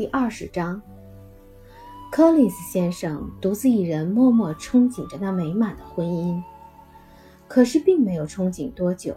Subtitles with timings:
[0.00, 0.80] 第二十章，
[2.10, 6.42] 柯林斯先生独自一人默默憧憬着那美满的婚姻，
[7.46, 9.14] 可是并没有憧憬多久。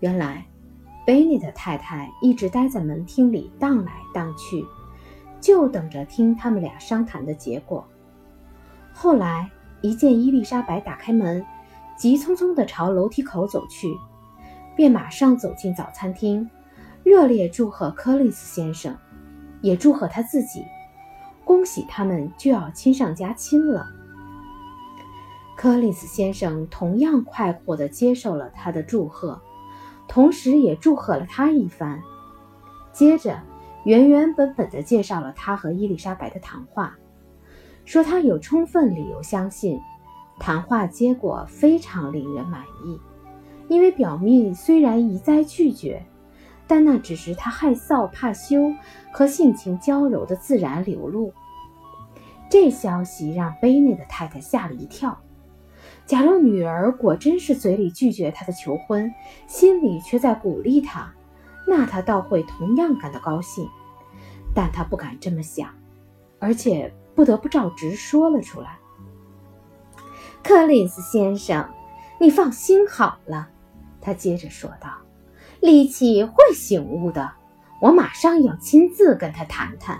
[0.00, 0.44] 原来，
[1.06, 4.66] 贝尼的太太一直待在门厅里荡来荡去，
[5.40, 7.86] 就等着听他们俩商谈的结果。
[8.92, 9.48] 后来，
[9.82, 11.46] 一见伊丽莎白打开门，
[11.96, 13.86] 急匆匆地朝楼梯口走去，
[14.74, 16.50] 便马上走进早餐厅，
[17.04, 18.92] 热烈祝贺柯林斯先生。
[19.62, 20.64] 也祝贺他自己，
[21.44, 23.86] 恭喜他们就要亲上加亲了。
[25.56, 29.40] 柯林斯先生同样快活地接受了他的祝贺，
[30.08, 32.00] 同时也祝贺了他一番。
[32.92, 33.38] 接着，
[33.84, 36.96] 原原本本地介绍了他和伊丽莎白的谈话，
[37.84, 39.78] 说他有充分理由相信，
[40.38, 42.98] 谈话结果非常令人满意，
[43.68, 46.02] 因为表蜜虽然一再拒绝。
[46.70, 48.72] 但那只是他害臊怕羞
[49.10, 51.34] 和性情娇柔的自然流露。
[52.48, 55.20] 这消息让贝内的太太吓了一跳。
[56.06, 59.12] 假如女儿果真是嘴里拒绝他的求婚，
[59.48, 61.12] 心里却在鼓励他，
[61.66, 63.68] 那他倒会同样感到高兴。
[64.54, 65.74] 但他不敢这么想，
[66.38, 68.78] 而且不得不照直说了出来。
[70.44, 71.68] 柯林斯先生，
[72.20, 73.48] 你放心好了，
[74.00, 74.88] 他接着说道。
[75.60, 77.30] 力气会醒悟的，
[77.80, 79.98] 我马上要亲自跟她谈谈。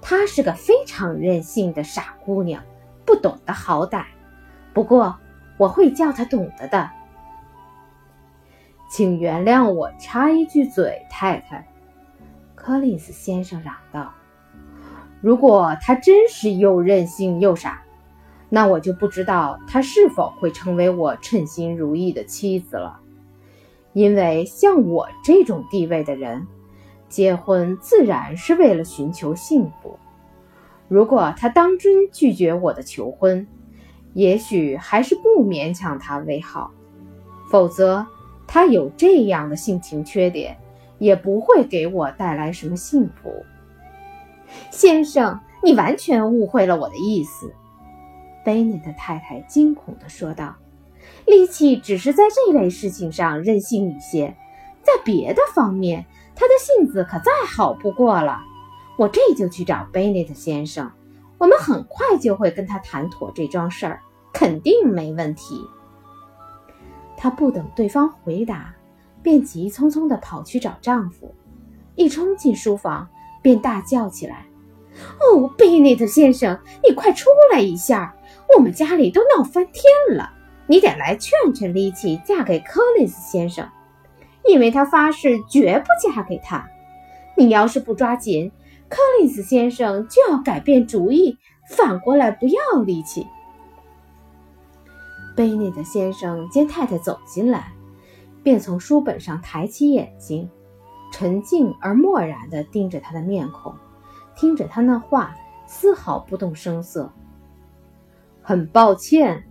[0.00, 2.62] 她是个非常任性的傻姑娘，
[3.04, 4.04] 不懂得好歹。
[4.72, 5.16] 不过
[5.58, 6.90] 我会叫她懂得的。
[8.90, 11.66] 请原谅我插一句嘴，太太。
[12.54, 14.12] 柯林斯先生嚷道
[15.20, 17.82] ：“如果她真是又任性又傻，
[18.48, 23.00] 那我就不知道她是否会成为我称心如意的妻子了。”
[23.94, 26.46] 因为像我这种地位的人，
[27.08, 29.98] 结婚自然是为了寻求幸福。
[30.88, 33.46] 如果他当真拒绝我的求婚，
[34.12, 36.70] 也许还是不勉强他为好。
[37.50, 38.04] 否则，
[38.46, 40.56] 他有这样的性情缺点，
[40.98, 43.44] 也不会给我带来什么幸福。
[44.70, 47.52] 先生，你完全误会了我的意思。”
[48.44, 50.54] 贝尼的太太惊恐地说道。
[51.26, 54.36] 力气只是在这类事情上任性一些，
[54.82, 56.04] 在别的方面，
[56.34, 58.40] 他的性子可再好不过了。
[58.96, 60.90] 我这就去找贝内特先生，
[61.38, 64.00] 我们很快就会跟他谈妥这桩事儿，
[64.32, 65.60] 肯定没问题。
[67.16, 68.74] 她不等对方回答，
[69.22, 71.34] 便急匆匆地跑去找丈夫，
[71.94, 73.08] 一冲进书房
[73.42, 74.46] 便大叫起来
[75.18, 78.14] ：“哦，贝内特先生，你快出来一下！
[78.56, 80.30] 我们家里都闹翻天了。”
[80.66, 83.68] 你得来劝劝丽奇嫁给柯林斯先生，
[84.46, 86.66] 因为他发誓绝不嫁给他。
[87.36, 88.50] 你要是不抓紧，
[88.88, 91.36] 柯林斯先生就要改变主意，
[91.68, 93.26] 反过来不要丽奇。
[95.36, 97.72] 贝内特先生见太太走进来，
[98.42, 100.48] 便从书本上抬起眼睛，
[101.12, 103.74] 沉静而漠然地盯着他的面孔，
[104.36, 105.34] 听着他那话，
[105.66, 107.12] 丝毫不动声色。
[108.40, 109.44] 很抱歉。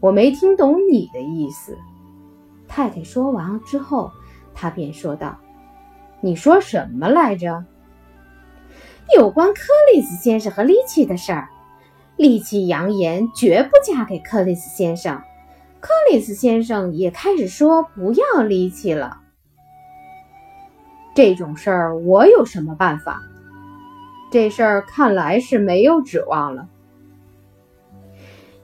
[0.00, 1.76] 我没听懂你的意思，
[2.66, 4.10] 太太说完之后，
[4.54, 5.38] 他便说道
[6.22, 7.64] ：“你说什么来着？
[9.14, 9.60] 有关克
[9.92, 11.48] 里斯先生和利奇的事儿。
[12.16, 15.22] 利奇扬言绝不嫁给克里斯先生，
[15.80, 19.18] 克里斯先生也开始说不要利奇了。
[21.14, 23.20] 这种事儿我有什么办法？
[24.30, 26.68] 这事儿看来是没有指望了。”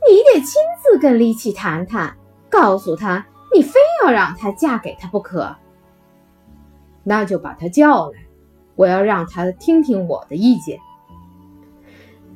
[0.08, 2.16] 你得亲自跟丽奇谈谈，
[2.48, 5.56] 告诉他你非要让她嫁给他不可。
[7.02, 8.18] 那就把他叫来，
[8.74, 10.78] 我要让他听听我的意见。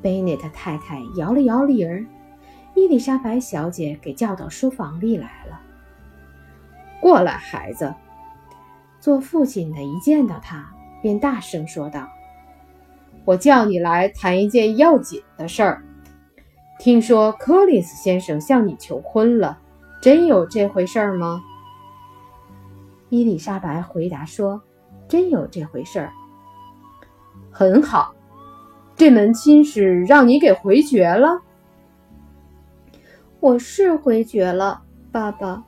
[0.00, 2.06] 贝内特太太摇了摇铃儿，
[2.74, 5.60] 伊丽莎白小姐给叫到书房里来了。
[7.00, 7.92] 过来，孩子。
[9.00, 10.72] 做父亲的一见到他，
[11.02, 12.06] 便大声说道
[13.24, 15.82] ：“我叫你来谈一件要紧的事儿。”
[16.80, 19.58] 听说柯里斯先生向你求婚了，
[20.00, 21.42] 真有这回事吗？
[23.10, 24.62] 伊丽莎白回答说
[25.06, 26.10] ：“真有这回事儿。”
[27.52, 28.14] 很好，
[28.96, 31.42] 这门亲事让你给回绝了。
[33.40, 34.80] 我是回绝了，
[35.12, 35.62] 爸爸。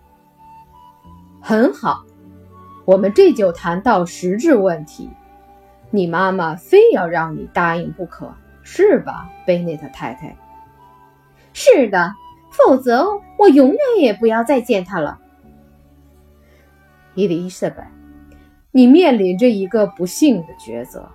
[1.43, 2.07] 很好，
[2.87, 5.11] 我们这就谈到实质问题。
[5.91, 8.33] 你妈妈非要让你答应不可，
[8.63, 10.35] 是吧，贝内特太太？
[11.53, 12.13] 是的，
[12.51, 13.07] 否则
[13.39, 15.19] 我永远也不要再见他了。
[17.15, 17.91] 伊丽莎白，
[18.71, 21.09] 你面临着一个不幸的抉择。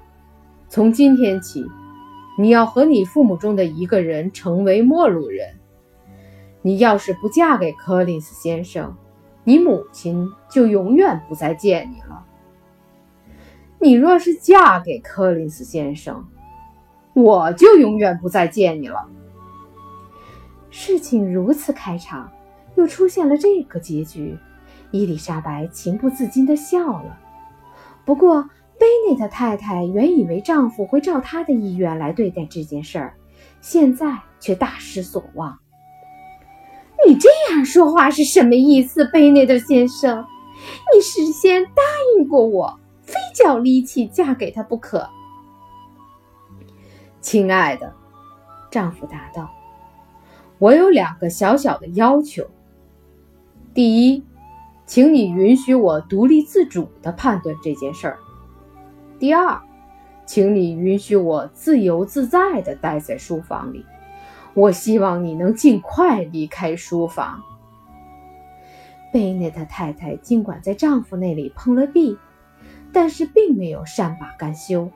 [0.70, 1.66] 从今天起，
[2.38, 5.56] 你要和你父母中的一个人成为陌路人。
[6.62, 8.96] 你要是不嫁给柯林斯先生，
[9.44, 12.26] 你母亲就永远不再见你了。
[13.80, 16.28] 你若是嫁给柯林斯先生，
[17.14, 19.08] 我就永远不再见你了。
[20.80, 22.32] 事情如此开场，
[22.76, 24.38] 又出现了这个结局，
[24.92, 27.18] 伊丽莎白情不自禁地笑了。
[28.06, 28.48] 不过，
[28.78, 33.16] 贝内特太太原以为丈夫会照她的意愿来对待这件事儿，
[33.60, 35.58] 现在却大失所望。
[37.08, 40.24] 你这样说话是什么意思，贝内特先生？
[40.94, 41.82] 你事先答
[42.20, 45.10] 应过我，非叫丽奇嫁给他不可。
[47.20, 47.92] 亲爱的，
[48.70, 49.50] 丈夫答道
[50.60, 52.46] ：“我有两个小小的要求。
[53.74, 54.24] 第一，
[54.86, 58.18] 请你允许我独立自主地判断这件事儿。”
[59.20, 59.62] 第二，
[60.26, 63.86] 请你允许我自由自在地待在书房里。
[64.54, 67.44] 我希望你能尽快离开书房。
[69.14, 72.18] 贝内特太太尽管在丈夫那里碰了壁，
[72.92, 74.90] 但是并没有善罢甘休。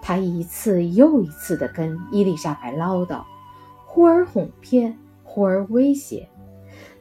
[0.00, 3.22] 她一次又一次地跟伊丽莎白唠叨，
[3.98, 6.28] 忽而哄骗，忽而威胁。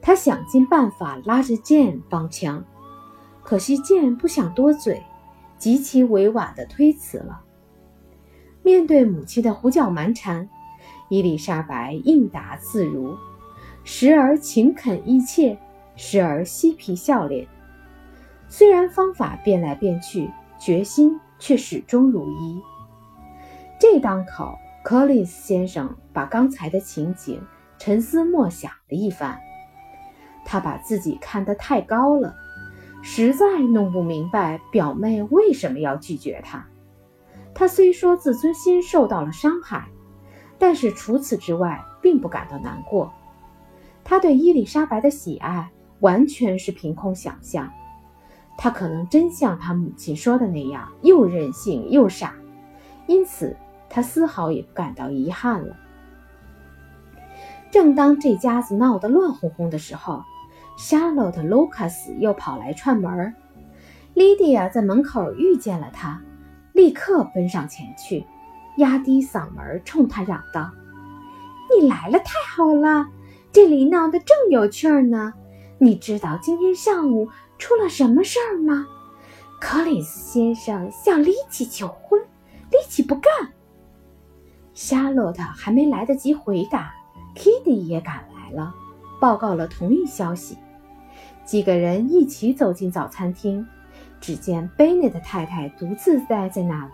[0.02, 2.66] 他想尽办法拉着剑帮腔，
[3.44, 5.04] 可惜剑不想多嘴。
[5.60, 7.42] 极其委婉地推辞了。
[8.64, 10.50] 面对母亲的胡搅蛮缠，
[11.10, 13.16] 伊丽莎白应答自如，
[13.84, 15.56] 时而勤恳意切，
[15.96, 17.48] 时而嬉皮笑脸。
[18.48, 22.60] 虽然方法变来变去，决心却始终如一。
[23.80, 27.42] 这当口，柯林斯先生把刚才的情景
[27.78, 29.38] 沉思默想了一番，
[30.45, 32.34] 他把自己看得太高了。
[33.01, 36.66] 实在弄不明白表妹为什么要拒绝他。
[37.54, 39.89] 他虽说自尊心受到了伤害，
[40.57, 43.12] 但是除此之外并不感到难过。
[44.06, 45.69] 他对伊丽莎白的喜爱
[46.00, 47.69] 完全是凭空想象。
[48.57, 52.33] 他可能真像他母亲说的那样，又任性又傻，
[53.06, 53.54] 因此
[53.89, 55.75] 他丝毫也不感到遗憾了。
[57.69, 60.24] 正当这家子闹得乱哄哄的时候，
[60.78, 63.36] 夏洛特·卢卡斯又跑来串门，
[64.13, 66.22] 莉迪亚在门口遇见了他，
[66.72, 68.25] 立刻奔上前去，
[68.78, 70.72] 压低嗓门冲他嚷道
[71.75, 72.25] ：“你来了，太
[72.56, 73.07] 好了！
[73.51, 75.33] 这里闹得正有趣呢。
[75.80, 78.88] 你知道今天上午出了什么事儿吗？
[79.60, 82.22] 克里斯先生向莉奇求婚，
[82.72, 83.31] 莉奇不干。”
[84.78, 86.94] 夏洛特还没来得及回答
[87.36, 88.76] ，Kitty 也赶来了，
[89.20, 90.56] 报告了同一消息。
[91.44, 93.66] 几个人一起走进早餐厅，
[94.22, 96.86] 只见贝内特太太独自待在那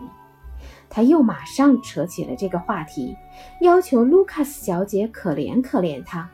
[0.88, 3.14] 他又马上扯起了这个话题，
[3.60, 6.26] 要求卢卡斯小姐可怜可怜他，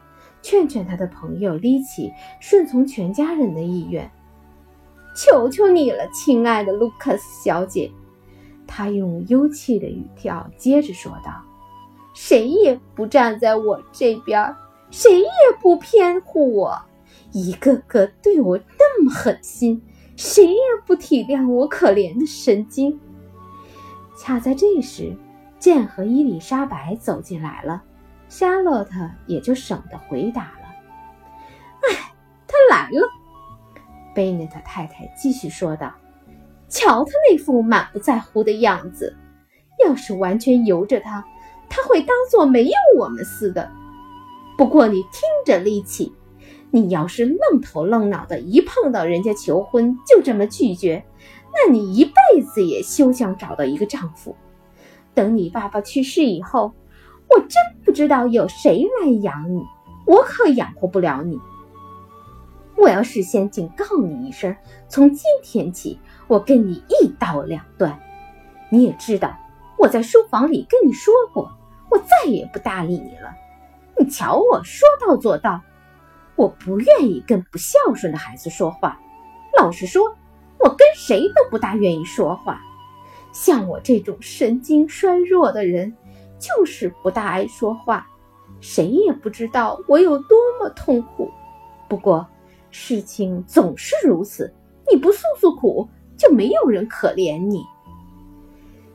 [0.42, 4.08] 劝劝他的朋友丽奇顺从全家人的意愿。
[5.16, 7.90] 求求你了，亲爱的卢卡斯小姐，
[8.72, 11.42] 他用幽气的语调接着说道
[12.14, 14.54] ：“谁也不站在我这边，
[14.92, 15.26] 谁也
[15.60, 16.80] 不偏护我。”
[17.32, 19.82] 一个个对我那么狠心，
[20.16, 22.98] 谁也不体谅我可怜的神经。
[24.16, 25.16] 恰在这时，
[25.58, 27.82] 剑和伊丽莎白走进来了，
[28.28, 30.68] 夏洛特也就省得回答了。
[31.82, 32.12] 哎，
[32.46, 33.08] 他来了，
[34.14, 35.92] 贝内特太太继续说道
[36.70, 39.14] ：“瞧他那副满不在乎的样子，
[39.84, 41.22] 要是完全由着他，
[41.68, 43.70] 他会当做没有我们似的。
[44.56, 46.14] 不过你听着，力气。”
[46.72, 51.04] 你要是愣头愣脑的，一碰到人家求婚就这么拒绝，
[51.52, 54.36] 那你一辈子也休想找到一个丈夫。
[55.12, 56.72] 等你爸爸去世以后，
[57.28, 57.50] 我真
[57.84, 59.60] 不知道有谁来养你，
[60.06, 61.40] 我可养活不了你。
[62.80, 64.56] 我要事先警告你一声，
[64.88, 68.00] 从今天起，我跟你一刀两断。
[68.70, 69.36] 你也知道，
[69.76, 71.52] 我在书房里跟你说过，
[71.90, 73.30] 我再也不搭理你了。
[73.98, 75.60] 你瞧，我说到做到。
[76.36, 78.98] 我不愿意跟不孝顺的孩子说话。
[79.58, 80.16] 老实说，
[80.58, 82.62] 我跟谁都不大愿意说话。
[83.30, 85.94] 像我这种神经衰弱的人，
[86.38, 88.06] 就是不大爱说话。
[88.62, 91.30] 谁也不知道我有多么痛苦。
[91.90, 92.26] 不过，
[92.70, 94.52] 事情总是如此，
[94.90, 97.64] 你不诉诉苦，就没有人可怜你。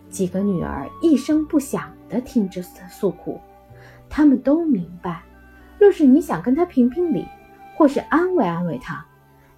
[0.10, 3.40] 几个女儿一声不响地听着诉苦，
[4.10, 5.24] 他们都明白。
[5.78, 7.26] 若是你想跟他评评理，
[7.76, 9.06] 或是安慰安慰他，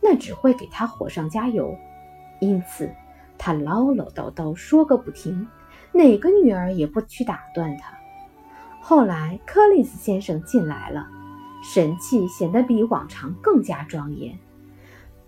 [0.02, 1.76] 那只会给他火上加油。
[2.40, 2.90] 因此，
[3.38, 5.48] 他唠唠叨叨说个不停，
[5.92, 7.96] 哪个女儿也不去打断他。
[8.82, 11.08] 后来，柯林斯先生进来了，
[11.70, 14.40] 神气显得比往常更加庄严。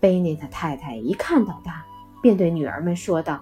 [0.00, 1.84] 贝内特太太一看到他，
[2.22, 3.38] 便对女儿们说道：“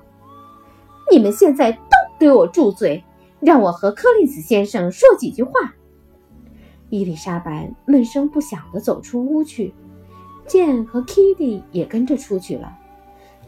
[1.09, 1.79] 你们现在都
[2.19, 3.05] 给我住嘴，
[3.39, 5.53] 让我和柯林斯先生说几句话。”
[6.91, 9.73] 伊丽莎白闷声不响地走出屋去，
[10.45, 12.77] 剑和 Kitty 也跟着出去了，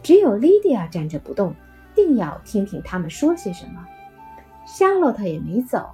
[0.01, 1.53] 只有莉迪亚站着不动，
[1.93, 3.85] 定要听听他们说些什么。
[4.65, 5.89] 夏洛特也没走，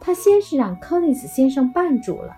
[0.00, 2.36] 他先是让柯林斯先生绊住了。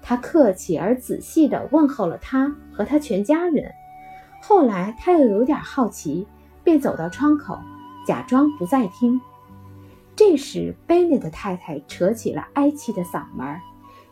[0.00, 3.72] 他客气而仔细地问候了他和他全家人，
[4.42, 6.26] 后来他又有点好奇，
[6.64, 7.58] 便走到窗口，
[8.06, 9.20] 假装不在听。
[10.16, 13.60] 这时，贝内的太太扯起了哀戚的嗓门，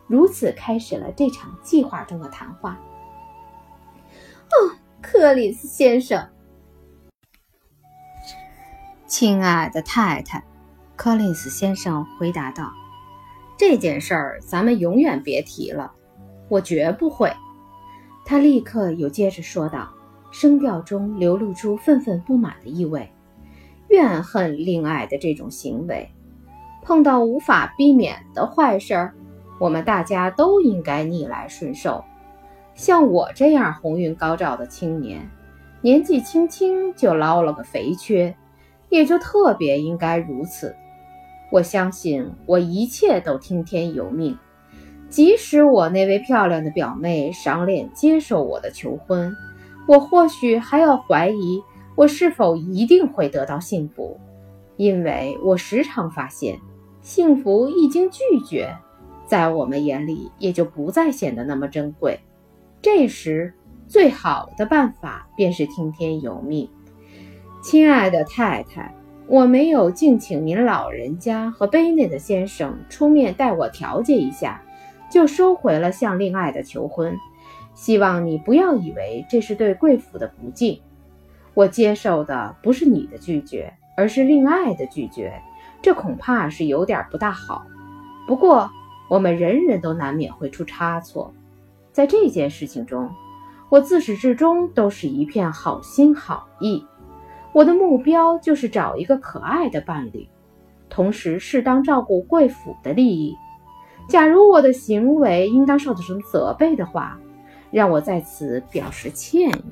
[0.07, 2.78] 如此开始了这场计划中的谈话。
[4.50, 6.28] 哦，克里斯先生，
[9.07, 10.45] 亲爱的太太，
[10.95, 12.73] 柯林斯先生回答道。
[13.56, 15.92] 这件事儿咱们永远别提了，
[16.48, 17.32] 我绝不会。
[18.25, 19.88] 他立刻又接着说道，
[20.30, 23.08] 声调中流露出愤愤不满的意味，
[23.88, 26.08] 怨恨令爱的这种行为。
[26.82, 29.14] 碰到无法避免的坏事儿，
[29.58, 32.04] 我们大家都应该逆来顺受。
[32.75, 35.28] 像我这样鸿运高照的青年，
[35.80, 38.36] 年纪轻轻就捞了个肥缺，
[38.88, 40.76] 也就特别应该如此。
[41.56, 44.36] 我相信我一切都听天由命，
[45.08, 49.34] 即使我那位漂亮的表妹赏脸接受我的求婚，
[49.88, 51.62] 我或许还要怀疑
[51.94, 54.20] 我是否一定会得到幸福，
[54.76, 56.58] 因为我时常发现，
[57.00, 58.76] 幸福一经拒绝，
[59.26, 62.20] 在我们眼里也就不再显得那么珍贵。
[62.82, 63.54] 这时，
[63.88, 66.68] 最好的办法便是听天由命，
[67.62, 68.94] 亲爱的太太。
[69.28, 74.62] 我没有敬请您老人家和卑内的先生出面代我调解一下，
[75.11, 77.16] 就收回了向令爱的求婚。
[77.75, 80.80] 希望你不要以为这是对贵府的不敬。
[81.54, 85.33] 我接受的不是你的拒绝，而是令爱的拒绝，
[85.83, 87.66] 这恐怕是有点不大好。
[88.28, 88.71] 不过
[89.11, 91.35] 我们人人都难免会出差错，
[91.90, 93.11] 在这件事情中，
[93.71, 96.85] 我自始至终都是一片好心好意。
[97.56, 100.28] 我的目标就是找一个可爱的伴侣，
[100.90, 103.34] 同时适当照顾贵府的利益。
[104.10, 107.18] 假如我的行为应当受到什么责备的话，
[107.70, 109.64] 让我在此表示歉意。